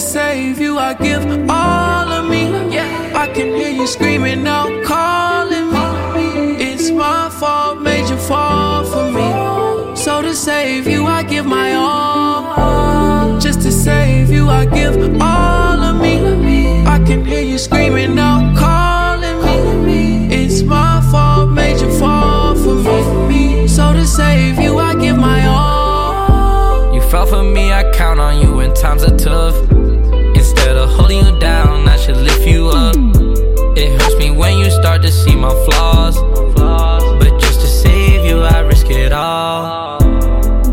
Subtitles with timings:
[0.00, 2.42] save you, I give all of me.
[2.74, 3.12] Yeah.
[3.14, 5.31] I can hear you screaming out, calling
[28.92, 29.56] times are tough.
[30.36, 32.94] Instead of holding you down, I should lift you up.
[33.74, 36.16] It hurts me when you start to see my flaws.
[37.18, 39.98] But just to save you, I risk it all.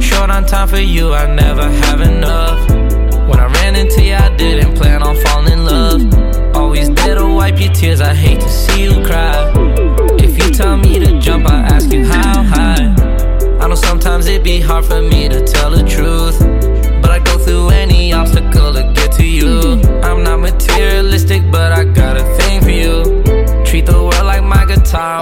[0.00, 2.68] Short on time for you, I never have enough.
[3.28, 6.56] When I ran into you, I didn't plan on falling in love.
[6.56, 9.52] Always there to wipe your tears, I hate to see you cry.
[10.18, 12.94] If you tell me to jump, I ask you how high.
[13.60, 16.17] I know sometimes it'd be hard for me to tell the truth.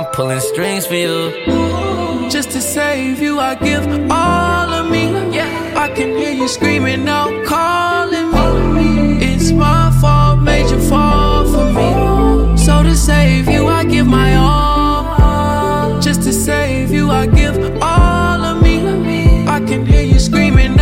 [0.06, 2.30] I'm pulling strings for you.
[2.30, 5.10] Just to save you, I give all of me.
[5.34, 8.30] Yeah, I can hear you screaming out, calling
[8.76, 9.24] me.
[9.24, 12.56] It's my fault, made you fall for me.
[12.56, 16.00] So to save you, I give my all.
[16.00, 19.46] Just to save you, I give all of me.
[19.48, 20.75] I can hear you screaming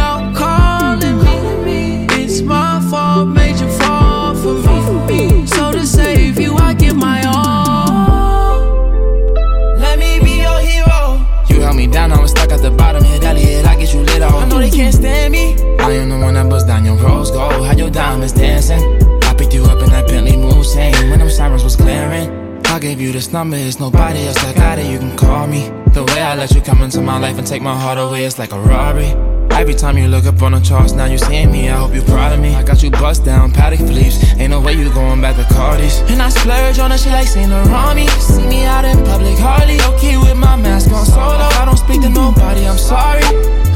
[18.25, 19.22] Diamonds dancing.
[19.25, 22.62] I picked you up in that Bentley Mulsanne when them sirens was glaring.
[22.67, 24.91] I gave you this number, it's nobody else that got it.
[24.91, 25.69] You can call me.
[25.92, 28.39] The way I let you come into my life and take my heart away, it's
[28.39, 29.33] like a robbery.
[29.56, 31.68] Every time you look up on the charts, now you seeing me.
[31.68, 32.54] I hope you proud of me.
[32.54, 34.16] I got you bust down, Patek Philippe.
[34.40, 36.00] Ain't no way you going back to Cardi's.
[36.10, 38.08] And I splurge on her, she like Saint Laurent me.
[38.18, 41.48] See me out in public, hardly okay with my mask on solo.
[41.60, 43.24] I don't speak to nobody, I'm sorry.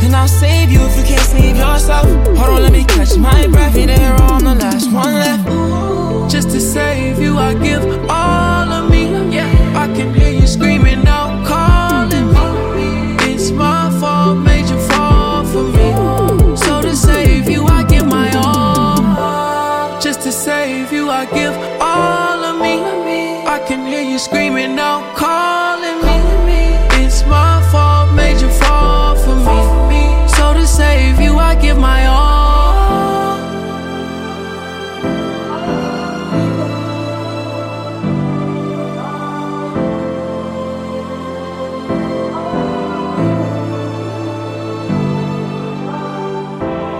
[0.02, 2.06] And I'll save you if you can't save yourself.
[2.36, 3.74] Hold on, let me catch my breath.
[3.74, 5.68] Hey there, I'm the last one left.
[6.30, 7.87] Just to save you, I give
[20.18, 23.46] Just to save you, I give all of me.
[23.46, 26.00] I can hear you screaming out, calling
[26.44, 26.74] me.
[27.04, 29.36] It's my fault, made you fall for
[29.88, 30.02] me.
[30.34, 33.38] So to save you, I give my all.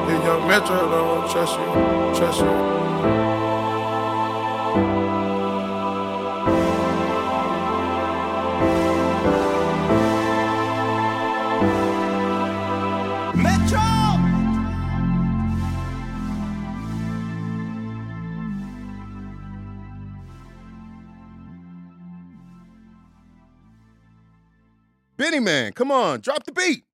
[0.09, 2.88] If young Metro don't trust you, trust you.
[25.41, 26.88] Man, come on, drop the beat.